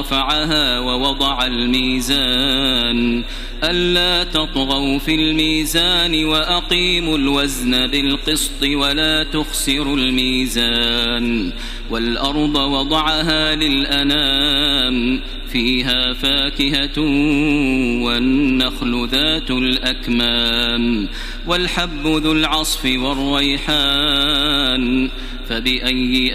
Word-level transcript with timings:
رفعها 0.00 0.78
ووضع 0.78 1.46
الميزان. 1.46 3.24
ألا 3.64 4.24
تطغوا 4.24 4.98
في 4.98 5.14
الميزان 5.14 6.24
وأقيموا 6.24 7.18
الوزن 7.18 7.86
بالقسط 7.86 8.62
ولا 8.62 9.22
تخسروا 9.22 9.96
الميزان. 9.96 11.52
والأرض 11.90 12.56
وضعها 12.56 13.54
للأنام 13.54 15.20
فيها 15.52 16.12
فاكهة 16.12 16.98
والنخل 18.02 19.08
ذات 19.12 19.50
الأكمام. 19.50 21.08
والحب 21.46 22.06
ذو 22.06 22.32
العصف 22.32 22.84
والريحان 22.84 24.24
فبأي 25.48 26.34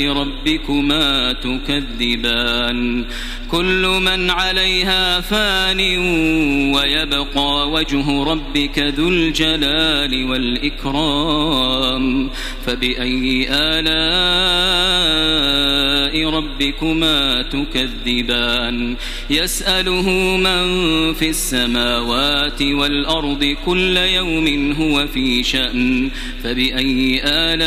ربكما 0.00 1.32
تكذبان. 1.32 3.04
كل 3.50 4.00
من 4.02 4.30
عليها 4.30 5.20
فان 5.20 5.80
ويبقى 6.74 7.70
وجه 7.70 8.24
ربك 8.24 8.78
ذو 8.78 9.08
الجلال 9.08 10.30
والإكرام. 10.30 12.30
فبأي 12.66 13.46
آلاء 13.50 13.96
ربكما 16.30 17.42
تكذبان؟ 17.42 18.96
يسأله 19.30 20.10
من 20.36 20.64
في 21.14 21.28
السماوات 21.28 22.62
والأرض 22.62 23.56
كل 23.66 23.96
يوم 23.96 24.72
هو 24.72 25.06
في 25.06 25.42
شأن. 25.42 26.10
فبأي 26.44 27.20
آلاء 27.24 27.66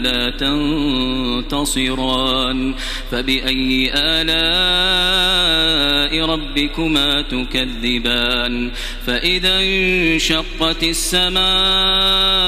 فلا 0.01 0.29
تنتصران 1.49 2.73
فبأي 3.11 3.91
آلاء 3.95 5.31
ربكما 6.25 7.21
تكذبان 7.21 8.71
فإذا 9.05 9.59
انشقت 9.59 10.83
السماء 10.83 12.40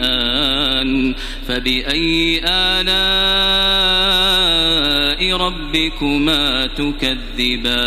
آن. 0.00 1.14
فبأي 1.48 2.40
آلاء 2.44 2.96
ربكما 5.36 6.66
تكذبان؟ 6.66 7.86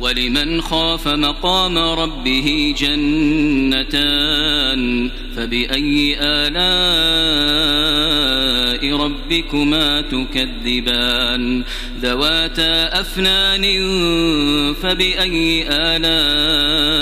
ولمن 0.00 0.60
خاف 0.60 1.08
مقام 1.08 1.78
ربه 1.78 2.74
جنتان؟ 2.78 4.02
فبأي 5.36 6.16
آلاء 6.20 6.62
ربكما 8.96 10.00
تكذبان؟ 10.00 11.64
ذواتا 12.02 13.00
أفنان 13.00 13.62
فبأي 14.74 15.64
آلاء 15.68 17.01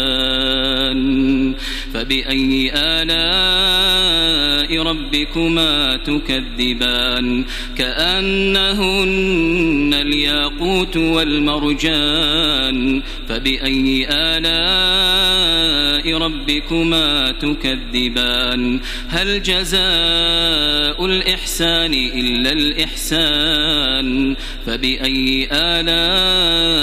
فبأي 1.93 2.71
آلاء 2.75 4.83
ربكما 4.83 5.95
تكذبان 5.95 7.45
كأنهن 7.77 9.93
الياقوت 9.93 10.97
والمرجان 10.97 13.01
فبأي 13.29 14.07
آلاء 14.09 16.17
ربكما 16.17 17.31
تكذبان 17.31 18.79
هل 19.09 19.43
جزاء 19.43 21.05
الإحسان 21.05 21.93
إلا 21.93 22.51
الإحسان 22.51 24.35
فبأي 24.65 25.47
آلاء 25.51 26.81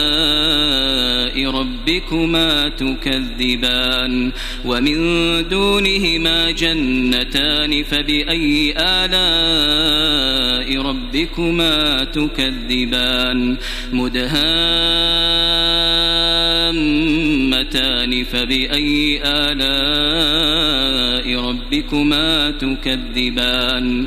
ربكما 1.47 2.69
تكذبان 2.69 4.33
ومن 4.65 4.99
دونهما 5.49 6.51
جنتان 6.51 7.83
فبأي 7.83 8.75
آلاء 8.79 10.83
ربكما 10.83 12.05
تكذبان 12.05 13.57
مدهامتان 16.89 18.25
فبأي 18.25 19.21
آلاء 19.25 21.27
ربكما 21.49 22.51
تكذبان 22.51 24.07